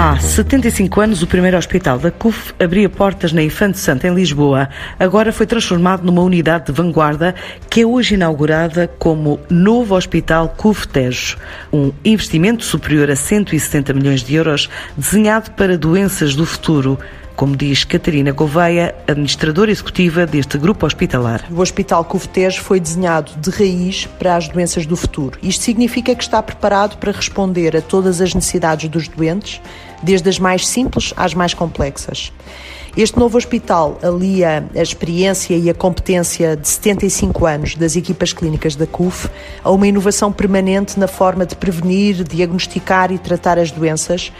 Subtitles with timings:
[0.00, 4.68] Há 75 anos, o primeiro hospital da CUF abria portas na Infante Santa, em Lisboa.
[4.96, 7.34] Agora foi transformado numa unidade de vanguarda
[7.68, 11.36] que é hoje inaugurada como Novo Hospital CUF Tejo.
[11.72, 16.96] Um investimento superior a 170 milhões de euros, desenhado para doenças do futuro
[17.38, 21.44] como diz Catarina Gouveia, administradora executiva deste grupo hospitalar.
[21.48, 25.38] O Hospital Cufetejo foi desenhado de raiz para as doenças do futuro.
[25.40, 29.60] Isto significa que está preparado para responder a todas as necessidades dos doentes,
[30.02, 32.32] desde as mais simples às mais complexas.
[32.96, 38.74] Este novo hospital alia a experiência e a competência de 75 anos das equipas clínicas
[38.74, 39.28] da CUF
[39.62, 44.32] a uma inovação permanente na forma de prevenir, diagnosticar e tratar as doenças,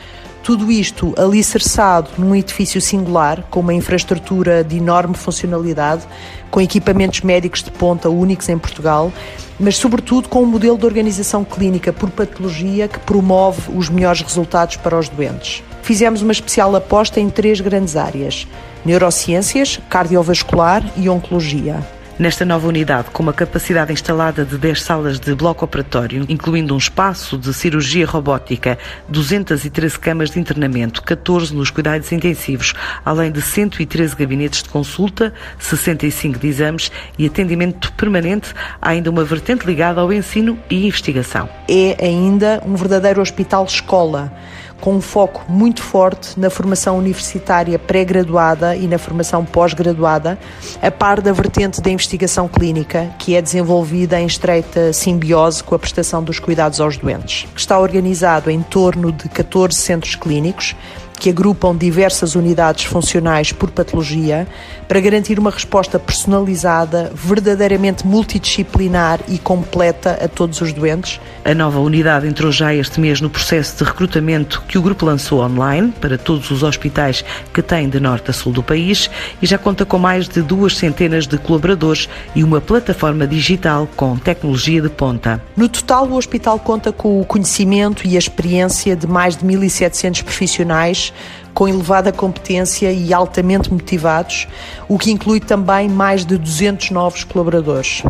[0.43, 6.07] tudo isto alicerçado num edifício singular, com uma infraestrutura de enorme funcionalidade,
[6.51, 9.13] com equipamentos médicos de ponta únicos em Portugal,
[9.61, 14.77] mas sobretudo com um modelo de organização clínica por patologia que promove os melhores resultados
[14.77, 15.63] para os doentes.
[15.83, 18.47] Fizemos uma especial aposta em três grandes áreas:
[18.85, 21.83] neurociências, cardiovascular e oncologia.
[22.19, 26.77] Nesta nova unidade, com uma capacidade instalada de 10 salas de bloco operatório, incluindo um
[26.77, 28.77] espaço de cirurgia robótica,
[29.09, 32.75] 213 camas de internamento, 14 nos cuidados intensivos,
[33.05, 38.53] além de 113 gabinetes de consulta, 65 de exames e atendimento permanente,
[38.83, 41.49] há ainda uma vertente ligada ao ensino e investigação.
[41.69, 44.33] É ainda um verdadeiro hospital-escola
[44.81, 50.39] com um foco muito forte na formação universitária pré-graduada e na formação pós-graduada,
[50.81, 55.79] a par da vertente da investigação clínica, que é desenvolvida em estreita simbiose com a
[55.79, 57.47] prestação dos cuidados aos doentes.
[57.57, 60.75] Está organizado em torno de 14 centros clínicos
[61.19, 64.47] que agrupam diversas unidades funcionais por patologia
[64.87, 71.21] para garantir uma resposta personalizada, verdadeiramente multidisciplinar e completa a todos os doentes.
[71.45, 75.41] A nova unidade entrou já este mês no processo de recrutamento que o grupo lançou
[75.41, 79.11] online para todos os hospitais que têm de norte a sul do país
[79.43, 84.17] e já conta com mais de duas centenas de colaboradores e uma plataforma digital com
[84.17, 85.43] tecnologia de ponta.
[85.57, 90.23] No total, o hospital conta com o conhecimento e a experiência de mais de 1.700
[90.23, 91.08] profissionais
[91.55, 94.47] com elevada competência e altamente motivados,
[94.89, 98.05] o que inclui também mais de 200 novos colaboradores.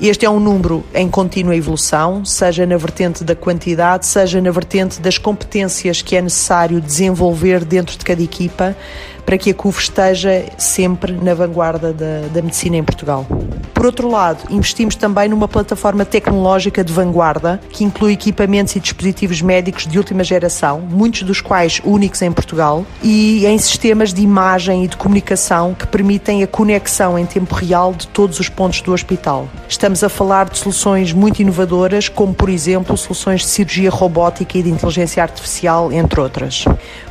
[0.00, 5.00] Este é um número em contínua evolução, seja na vertente da quantidade, seja na vertente
[5.00, 8.76] das competências que é necessário desenvolver dentro de cada equipa
[9.24, 13.26] para que a CUF esteja sempre na vanguarda da, da medicina em Portugal.
[13.74, 19.42] Por outro lado, investimos também numa plataforma tecnológica de vanguarda que inclui equipamentos e dispositivos
[19.42, 24.84] médicos de última geração, muitos dos quais únicos em Portugal, e em sistemas de imagem
[24.84, 28.92] e de comunicação que permitem a conexão em tempo real de todos os pontos do
[28.92, 29.48] hospital.
[29.68, 34.62] Estamos a falar de soluções muito inovadoras, como por exemplo soluções de cirurgia robótica e
[34.62, 36.64] de inteligência artificial, entre outras.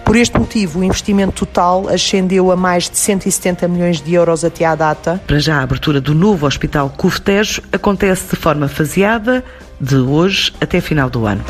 [0.05, 4.66] Por este motivo, o investimento total ascendeu a mais de 170 milhões de euros até
[4.66, 5.22] à data.
[5.25, 9.44] Para já, a abertura do novo Hospital Cufetejo acontece de forma faseada,
[9.79, 11.44] de hoje até final do ano.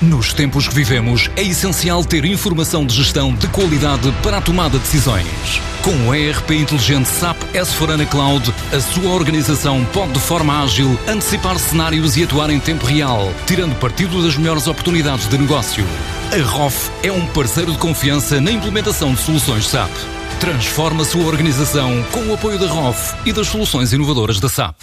[0.00, 4.78] Nos tempos que vivemos, é essencial ter informação de gestão de qualidade para a tomada
[4.78, 5.60] de decisões.
[5.82, 11.58] Com o ERP inteligente SAP S4HANA Cloud, a sua organização pode de forma ágil antecipar
[11.58, 15.84] cenários e atuar em tempo real, tirando partido das melhores oportunidades de negócio.
[16.30, 19.90] A ROF é um parceiro de confiança na implementação de soluções SAP.
[20.38, 24.76] Transforma a sua organização com o apoio da ROF e das soluções inovadoras da SAP.